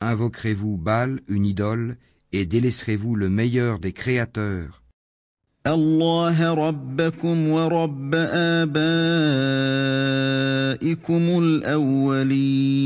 Invoquerez-vous 0.00 0.76
Baal, 0.76 1.20
une 1.28 1.46
idole, 1.46 1.96
et 2.32 2.46
délaisserez-vous 2.46 3.14
le 3.14 3.28
meilleur 3.28 3.78
des 3.78 3.92
créateurs 3.92 4.80
الله 5.66 6.54
ربكم 6.54 7.48
ورب 7.48 8.14
آبائكم 8.14 8.98
الأولين 11.38 12.84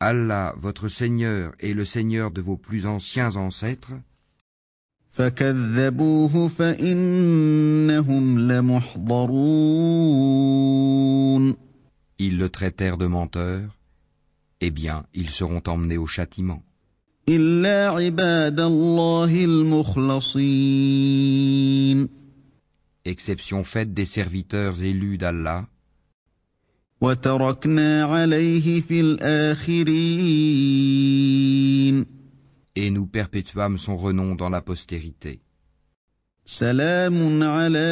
Allah, 0.00 0.54
votre 0.56 0.88
Seigneur, 0.88 1.52
est 1.60 1.74
le 1.74 1.84
Seigneur 1.84 2.30
de 2.30 2.40
vos 2.40 2.56
plus 2.56 2.86
anciens 2.86 3.36
ancêtres 3.36 3.92
فكذبوه 5.10 6.48
فإنهم 6.48 8.38
لمحضرون 8.38 9.68
Ils 12.20 12.38
le 12.38 12.48
traitèrent 12.48 12.98
de 12.98 13.06
menteur. 13.06 13.76
eh 14.65 14.71
bien, 14.71 15.03
ils 15.13 15.29
seront 15.29 15.61
emmenés 15.67 15.97
au 15.97 16.07
châtiment. 16.07 16.63
Exception 23.05 23.63
faite 23.65 23.93
des 23.93 24.05
serviteurs 24.05 24.81
élus 24.81 25.17
d'Allah. 25.17 25.65
Et 32.75 32.89
nous 32.89 33.05
perpétuâmes 33.05 33.77
son 33.77 33.97
renom 33.97 34.35
dans 34.35 34.49
la 34.49 34.61
postérité. 34.61 35.41
Salam 36.45 37.41
ala 37.41 37.83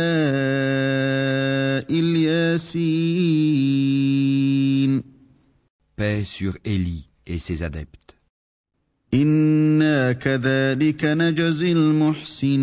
Paix 6.00 6.24
sur 6.24 6.59
Élie 6.64 7.09
et 7.26 7.38
ses 7.38 7.62
adeptes. 7.62 8.14
إنا 9.14 10.12
كذلك 10.12 11.04
نجزي 11.04 11.72
المحسنين 11.72 12.56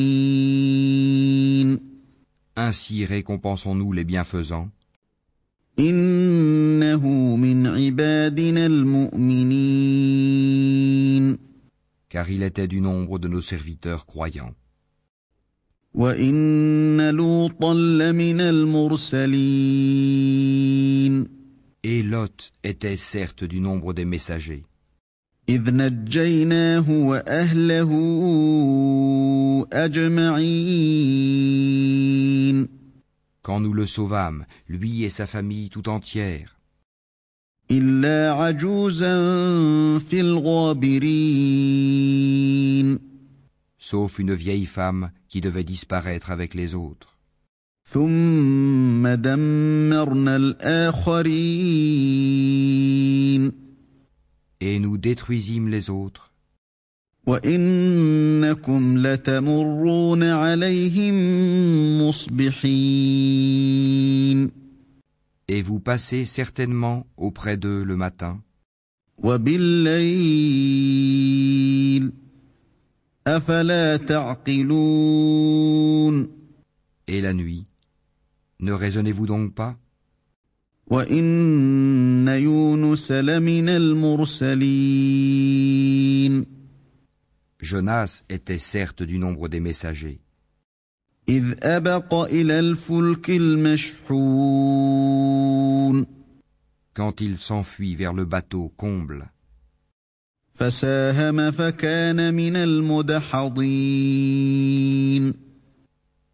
Ainsi 2.56 3.06
récompensons-nous 3.06 3.92
les 3.94 4.04
bienfaisants, 4.04 4.70
إنه 5.80 7.36
من 7.36 7.68
عبادنا 7.68 8.66
المؤمنين 8.66 10.24
car 12.10 12.30
il 12.30 12.44
était 12.44 12.68
du 12.68 12.80
nombre 12.82 13.18
de 13.18 13.28
nos 13.28 13.42
serviteurs 13.42 14.06
croyants. 14.06 14.54
وإن 15.94 17.10
لوطا 17.10 17.74
لمن 17.74 18.42
المرسلين 18.42 19.34
Et 21.85 22.03
Lot 22.03 22.53
était 22.65 22.97
certes 22.97 23.45
du 23.45 23.61
nombre 23.61 23.93
des 23.93 24.05
messagers. 24.05 24.65
Quand 33.43 33.61
nous 33.61 33.73
le 33.73 33.87
sauvâmes, 33.87 34.45
lui 34.69 35.05
et 35.05 35.11
sa 35.11 35.27
famille 35.27 35.71
tout 35.71 35.89
entière. 35.89 36.59
Sauf 43.79 44.19
une 44.19 44.35
vieille 44.35 44.67
femme 44.67 45.11
qui 45.29 45.41
devait 45.41 45.65
disparaître 45.65 46.31
avec 46.31 46.55
les 46.55 46.75
autres. 46.75 47.18
ثم 47.94 49.08
دمرنا 49.08 50.36
الآخرين 50.36 51.34
Et 54.62 54.80
nous 54.80 54.98
détruisîmes 54.98 55.68
les 55.70 55.90
autres, 55.90 56.32
وإنكم 57.28 58.98
لتمرون 58.98 60.24
عليهم 60.24 61.16
مصبحين 62.02 63.44
et 65.50 65.62
vous 65.62 65.80
passez 65.80 66.26
certainement 66.26 67.06
auprès 67.18 67.58
d'eux 67.58 67.84
le 67.84 67.96
matin, 67.96 68.40
وبالليل 69.18 70.14
أفلا 73.28 73.98
تعقلون 73.98 75.24
et 77.08 77.22
la 77.22 77.34
nuit. 77.34 77.66
ne 78.61 78.73
raisonnez-vous 78.73 79.27
donc 79.27 79.55
pas? 79.55 79.77
Jonas 87.61 88.23
était 88.29 88.59
certes 88.59 89.03
du 89.03 89.19
nombre 89.19 89.49
des 89.49 89.61
messagers. 89.61 90.21
Quand 96.95 97.21
il 97.21 97.39
s'enfuit 97.39 97.95
vers 97.95 98.15
le 98.15 98.25
bateau 98.25 98.73
comble. 98.77 99.31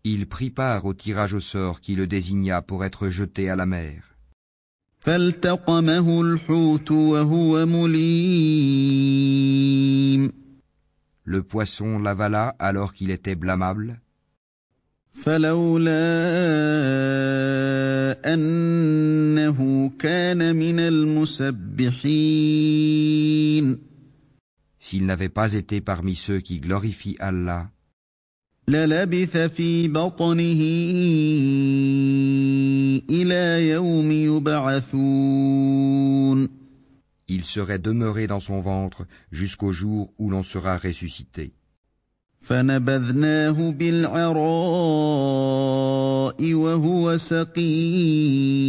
il 0.04 0.28
prit 0.28 0.50
part 0.50 0.86
au 0.86 0.94
tirage 0.94 1.34
au 1.34 1.40
sort 1.40 1.82
qui 1.82 1.96
le 1.96 2.08
désigna 2.08 2.62
pour 2.62 2.86
être 2.86 3.10
jeté 3.10 3.50
à 3.50 3.56
la 3.56 3.66
mer. 3.66 4.04
فالتقمه 5.00 6.22
الحوت 6.22 6.92
وهو 6.92 7.66
مليم 7.66 9.10
Le 11.24 11.44
poisson 11.44 12.00
l'avala 12.00 12.56
alors 12.60 12.94
qu'il 12.94 13.12
était 13.12 13.36
blâmable, 13.36 14.00
فلولا 15.12 15.94
أنه 18.34 19.90
كان 20.00 20.56
من 20.56 20.80
المسبحين 20.80 22.30
s'il 24.80 25.06
n'avait 25.06 25.30
pas 25.30 25.54
été 25.54 25.82
parmi 25.82 26.16
ceux 26.16 26.40
qui 26.40 26.60
glorifient 26.62 27.18
Allah, 27.20 27.70
للبث 28.70 29.38
في 29.38 29.88
بطنه 29.88 30.62
إلى 33.10 33.70
يوم 33.70 34.12
يبعثون 34.12 35.70
il 37.32 37.46
serait 37.46 37.78
demeuré 37.80 38.26
dans 38.26 38.40
son 38.40 38.60
ventre 38.60 39.06
jusqu'au 39.32 39.72
jour 39.72 40.12
où 40.18 40.32
l'on 40.32 40.42
sera 40.44 40.78
ressuscité. 40.78 41.54
فنبذناه 42.40 43.72
بالعراء 43.72 44.34
وهو 46.54 47.18
سقيم 47.18 48.60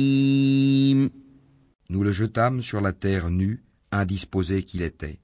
Nous 1.88 2.02
le 2.04 2.12
jetâmes 2.12 2.62
sur 2.62 2.80
la 2.80 2.92
terre 2.92 3.30
nue, 3.30 3.64
indisposé 3.90 4.62
qu'il 4.62 4.82
était. 4.82 5.18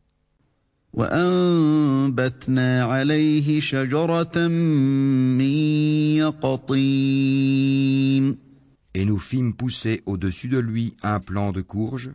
وأنبتنا 0.92 2.84
عليه 2.84 3.60
شجرة 3.60 4.48
من 4.48 5.40
يقطين 6.16 7.66
Et 8.94 9.04
nous 9.04 9.18
fîmes 9.18 9.52
pousser 9.52 10.02
au-dessus 10.06 10.48
de 10.48 10.56
lui 10.58 10.96
un 11.02 11.20
plant 11.20 11.52
de 11.52 11.60
courge, 11.60 12.10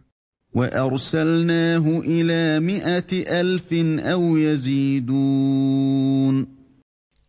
وأرسلناه 0.53 1.99
إلى 1.99 2.59
مائة 2.59 3.41
ألف 3.41 3.73
أو 3.99 4.37
يزيدون 4.37 6.01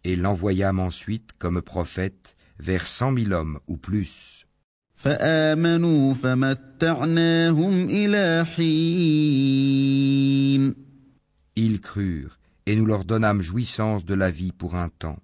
et 0.05 0.16
l'envoyâmes 0.16 0.81
ensuite 0.81 1.31
comme 1.38 1.62
prophète 1.62 2.35
vers 2.59 2.88
cent 2.88 3.12
mille 3.12 3.33
hommes 3.35 3.61
ou 3.68 3.77
plus. 3.77 4.46
فآمنوا 4.94 6.14
فمتعناهم 6.14 7.87
إلى 7.90 8.46
حين 8.57 9.72
Ils 11.57 11.81
crurent, 11.81 12.38
et 12.66 12.77
nous 12.77 12.87
leur 12.87 13.05
donnâmes 13.05 13.42
jouissance 13.42 14.05
de 14.05 14.14
la 14.14 14.31
vie 14.31 14.53
pour 14.53 14.75
un 14.75 14.88
temps. 14.88 15.18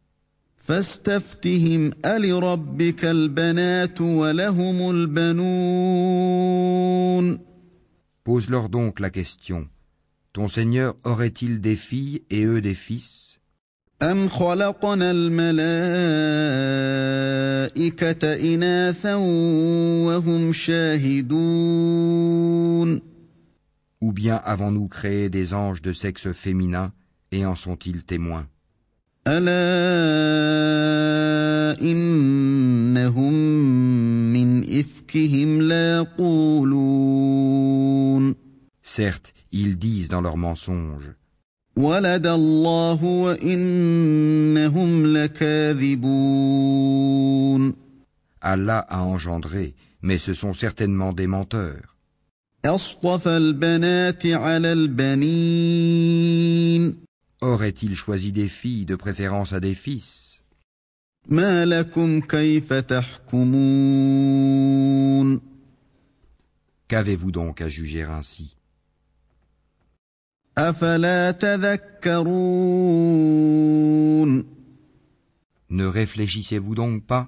فاستفتهم 0.57 1.91
ألربك 2.05 3.05
البنات 3.05 4.01
ولهم 4.01 4.91
البنون 4.91 5.89
Pose-leur 8.25 8.69
donc 8.69 9.01
la 9.01 9.09
question. 9.09 9.67
Ton 10.35 10.49
Seigneur 10.49 10.95
aurait-il 11.05 11.63
des 11.63 11.77
filles 11.77 12.21
et 12.29 12.45
eux 12.45 12.61
des 12.61 12.75
fils 12.75 13.29
أم 14.03 14.29
خلقنا 14.29 15.11
الملائكة 15.11 15.35
إناثا 18.55 19.15
وهم 20.05 20.53
شاهدون 20.53 22.09
Ou 24.03 24.13
bien 24.13 24.37
avons-nous 24.37 24.89
créé 24.89 25.29
des 25.29 25.55
anges 25.55 25.83
de 25.83 25.93
sexe 25.93 26.33
féminin 26.33 26.93
et 27.33 27.45
en 27.47 27.55
sont-ils 27.55 28.05
témoins 28.05 28.47
ألا 29.29 29.53
إنهم 31.83 33.33
من 34.33 34.79
إفكهم 34.81 35.63
ليقولون 35.63 36.99
Certes, 38.83 39.33
ils 39.53 39.79
disent 39.79 40.09
dans 40.09 40.23
leurs 40.23 40.39
mensonges 40.39 41.13
ولد 41.77 42.27
الله 42.27 43.05
وإنهم 43.05 45.07
لكاذبون 45.17 46.69
Allah 48.41 48.87
a 48.89 49.03
engendré, 49.03 49.75
mais 50.01 50.19
ce 50.19 50.33
sont 50.33 50.53
certainement 50.53 51.13
des 51.13 51.27
menteurs. 51.27 51.92
Aurait-il 57.42 57.94
choisi 57.94 58.32
des 58.32 58.48
filles 58.48 58.86
de 58.86 58.96
préférence 58.96 59.52
à 59.52 59.60
des 59.60 59.76
fils? 59.76 60.40
Qu'avez-vous 66.88 67.32
donc 67.32 67.60
à 67.60 67.68
juger 67.68 68.04
ainsi? 68.04 68.56
Ne 75.70 75.86
réfléchissez-vous 75.86 76.76
donc 76.76 77.06
pas? 77.06 77.28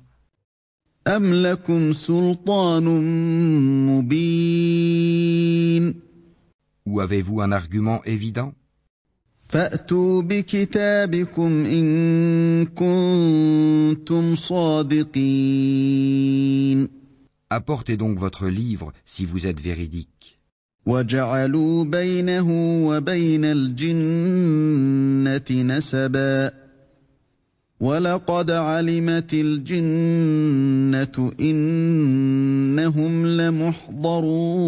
أم 1.17 1.35
لكم 1.35 1.93
سلطان 1.93 2.85
مبين 3.87 5.95
Ou 6.87 7.01
avez-vous 7.01 7.41
un 7.41 7.53
argument 7.53 8.03
évident 8.05 8.53
فأتوا 9.49 10.23
بكتابكم 10.23 11.65
إن 11.65 12.67
كنتم 12.67 14.35
صادقين 14.35 15.11
Apportez 17.53 17.97
donc 17.97 18.17
votre 18.19 18.47
livre 18.49 18.93
si 19.05 19.25
vous 19.25 19.47
êtes 19.47 19.61
véridique. 19.61 20.39
وجعلوا 20.87 21.85
بينه 21.85 22.49
وبين 22.89 23.45
الجنة 23.45 25.51
نسبا 25.51 26.51
ولقد 27.85 28.51
علمت 28.51 29.35
الجنة 29.35 31.33
إنهم 31.41 33.27
لمحضرون 33.27 34.61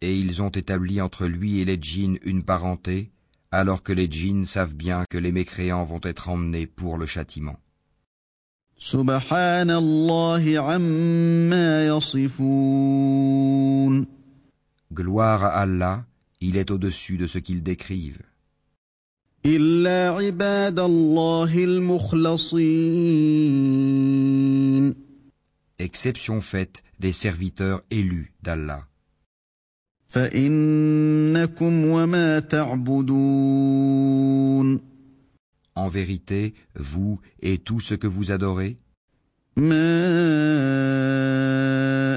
Et 0.00 0.14
ils 0.16 0.40
ont 0.42 0.50
établi 0.50 1.00
entre 1.00 1.26
lui 1.26 1.58
et 1.60 1.64
les 1.64 1.76
djinns 1.80 2.18
une 2.24 2.44
parenté, 2.44 3.10
alors 3.50 3.82
que 3.82 3.92
les 3.92 4.08
djinns 4.08 4.44
savent 4.44 4.76
bien 4.76 5.02
que 5.10 5.18
les 5.18 5.32
mécréants 5.32 5.84
vont 5.84 6.00
être 6.04 6.28
emmenés 6.30 6.66
pour 6.66 6.98
le 6.98 7.06
châtiment. 7.06 7.58
سبحان 8.78 9.70
الله 9.70 10.58
عما 10.58 11.86
يصفون 11.86 13.38
Gloire 14.94 15.44
à 15.44 15.60
Allah, 15.60 16.06
il 16.40 16.56
est 16.56 16.70
au-dessus 16.70 17.18
de 17.18 17.26
ce 17.26 17.38
qu'ils 17.38 17.62
décrivent. 17.62 18.22
إلا 19.46 20.08
عباد 20.10 20.80
الله 20.80 21.64
المخلصين 21.64 22.68
Exception 25.80 26.40
faite 26.40 26.82
des 26.98 27.12
serviteurs 27.12 27.82
élus 27.90 28.32
d'Allah. 28.42 28.84
فإنكم 30.06 31.84
وما 31.86 32.38
تعبدون 32.38 33.18
En 35.76 35.88
vérité, 35.88 36.54
vous 36.74 37.20
et 37.40 37.58
tout 37.58 37.78
ce 37.80 37.94
que 37.94 38.08
vous 38.08 38.32
adorez, 38.32 38.76
ما 39.56 39.98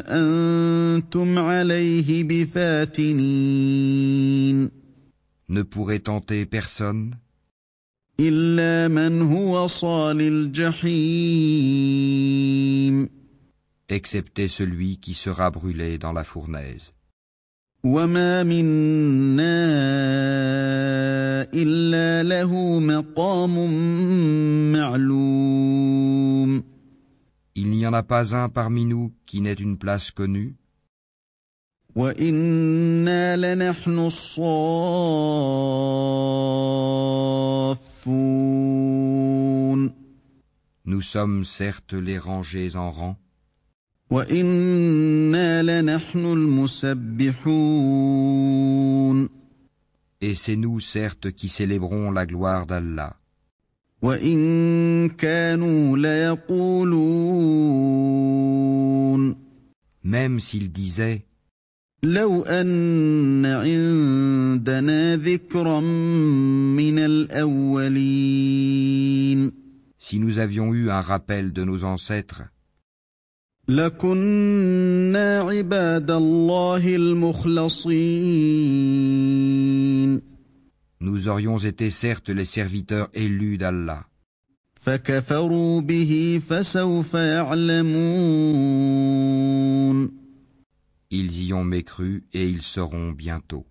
أنتم 0.07 1.39
عليه 1.39 2.23
بفاتنين 2.23 3.41
ne 5.48 5.62
pourrait 5.62 6.00
tenter 6.00 6.46
personne? 6.46 7.16
Excepté 13.88 14.48
celui 14.48 14.98
qui 14.98 15.14
sera 15.14 15.50
brûlé 15.50 15.98
dans 15.98 16.12
la 16.12 16.24
fournaise. 16.24 16.92
Il 27.58 27.70
n'y 27.70 27.86
en 27.86 27.92
a 27.92 28.02
pas 28.02 28.34
un 28.34 28.48
parmi 28.48 28.84
nous 28.86 29.12
qui 29.24 29.40
n'ait 29.40 29.52
une 29.52 29.78
place 29.78 30.10
connue? 30.10 30.56
وإنا 31.95 33.37
لنحن 33.37 33.99
الصافون 33.99 34.71
nous 40.85 41.01
sommes 41.01 41.43
certes 41.45 41.93
les 41.93 42.17
rangés 42.17 42.75
en 42.75 42.91
rang, 42.91 43.15
وإنا 44.09 45.63
لنحن 45.63 46.25
المسبحون 46.25 47.41
et 50.21 50.35
c'est 50.35 50.55
nous 50.55 50.79
certes 50.79 51.31
qui 51.31 51.49
célébrons 51.49 52.11
la 52.11 52.25
gloire 52.25 52.65
d'Allah. 52.65 53.15
وإن 54.01 55.09
كانوا 55.09 55.97
ليقولون 55.97 57.11
Même 60.03 60.39
s'ils 60.39 60.71
disaient 60.71 61.25
لو 62.05 62.41
أن 62.41 63.45
عندنا 63.45 65.15
ذكرا 65.15 65.79
من 65.79 66.99
الأولين 66.99 68.41
Si 69.99 70.17
nous 70.17 70.39
avions 70.39 70.73
eu 70.73 70.89
un 70.89 71.01
rappel 71.01 71.53
de 71.53 71.63
nos 71.63 71.83
ancêtres, 71.83 72.41
لكنا 73.67 75.39
عباد 75.41 76.11
الله 76.11 76.95
المخلصين 76.95 77.91
nous 81.01 81.27
aurions 81.27 81.57
été 81.57 81.89
certes 81.91 82.29
les 82.29 82.45
serviteurs 82.45 83.09
élus 83.13 83.57
d'Allah. 83.57 84.05
فكفروا 84.75 85.81
به 85.81 86.41
فسوف 86.49 87.13
يعلمون 87.13 87.91
Ils 91.09 91.43
y 91.43 91.53
ont 91.53 91.63
mécru 91.63 92.23
et 92.33 92.47
ils 92.47 92.63
sauront 92.63 93.11
bientôt. 93.11 93.65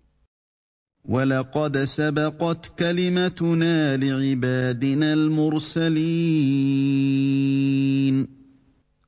ولقد 1.05 1.77
سبقت 1.83 2.79
كلمتنا 2.79 3.97
لعبادنا 3.97 5.13
المرسلين 5.13 6.41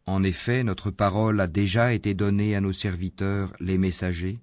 En 0.06 0.24
effet, 0.24 0.63
notre 0.63 0.91
parole 0.91 1.39
a 1.39 1.48
déjà 1.48 1.93
été 1.93 2.13
donnée 2.13 2.56
à 2.56 2.62
nos 2.62 2.74
serviteurs, 2.74 3.54
les 3.60 3.78
messagers, 3.78 4.39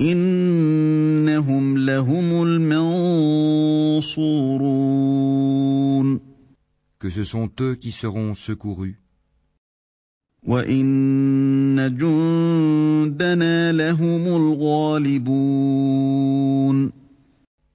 إنهم 0.00 1.78
لهم 1.78 2.42
المنصورون 2.42 3.14
que 6.98 7.10
ce 7.10 7.24
sont 7.24 7.50
eux 7.60 7.74
qui 7.74 7.92
seront 7.92 8.34
secourus, 8.34 8.98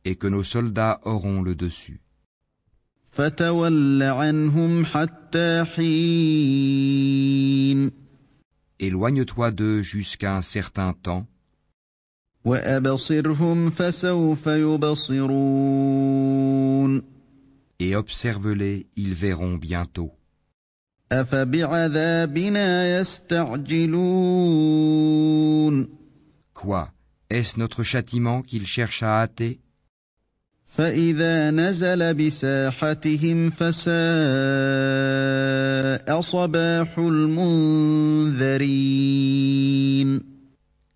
Et 0.07 0.17
que 0.17 0.27
nos 0.27 0.43
soldats 0.43 1.01
auront 1.05 1.43
le 1.43 1.55
dessus. 1.55 2.01
Éloigne-toi 8.81 9.51
d'eux 9.51 9.83
jusqu'à 9.83 10.37
un 10.37 10.43
certain 10.43 10.93
temps. 10.95 11.27
Et 17.79 17.97
observe-les, 17.97 18.87
ils 18.97 19.15
verront 19.15 19.55
bientôt. 19.57 20.13
Quoi? 26.55 26.93
Est-ce 27.31 27.59
notre 27.59 27.83
châtiment 27.83 28.43
qu'ils 28.43 28.67
cherchent 28.67 29.03
à 29.03 29.21
hâter? 29.23 29.61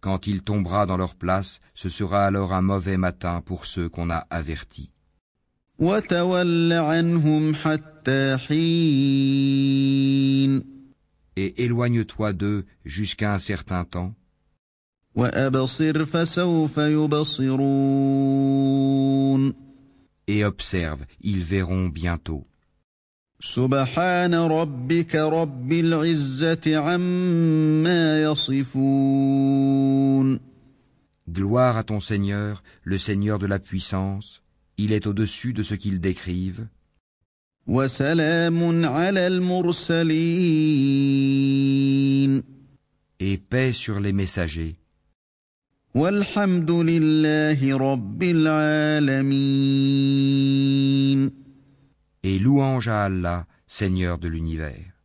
Quand 0.01 0.27
il 0.27 0.43
tombera 0.43 0.87
dans 0.87 0.97
leur 0.97 1.15
place, 1.17 1.61
ce 1.75 1.89
sera 1.89 2.25
alors 2.25 2.53
un 2.55 2.63
mauvais 2.63 2.97
matin 2.97 3.43
pour 3.45 3.67
ceux 3.67 3.89
qu'on 3.89 4.11
a 4.11 4.27
avertis. 4.31 4.91
Et 11.36 11.64
éloigne-toi 11.64 12.34
d'eux 12.34 12.66
jusqu'à 12.86 13.34
un 13.34 13.40
certain 13.40 13.84
temps, 13.86 14.14
وأبصر 15.16 16.06
فسوف 16.06 16.78
يبصرون 16.78 17.64
et 20.28 20.44
observe, 20.44 21.06
ils 21.22 21.44
verront 21.44 21.90
bientôt. 21.90 22.46
سبحان 23.40 24.34
ربك 24.36 25.16
رب 25.16 25.72
العزة 25.72 26.78
عما 26.78 28.24
يصفون 28.24 29.74
Gloire 31.30 31.78
à 31.78 31.84
ton 31.84 32.00
Seigneur, 32.00 32.64
le 32.84 32.98
Seigneur 32.98 33.40
de 33.40 33.48
la 33.48 33.60
puissance, 33.60 34.42
il 34.79 34.93
est 34.93 35.07
au-dessus 35.07 35.53
de 35.53 35.63
ce 35.63 35.75
qu'ils 35.75 36.01
décrivent. 36.01 36.67
Et 43.21 43.37
paix 43.37 43.73
sur 43.73 44.01
les 44.01 44.13
messagers. 44.13 44.77
Et 52.23 52.39
louange 52.39 52.89
à 52.89 53.05
Allah, 53.05 53.47
Seigneur 53.67 54.19
de 54.19 54.29
l'univers. 54.29 54.98